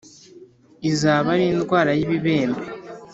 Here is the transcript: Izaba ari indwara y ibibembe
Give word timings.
Izaba 0.89 1.27
ari 1.35 1.45
indwara 1.53 1.91
y 1.99 2.01
ibibembe 2.05 2.63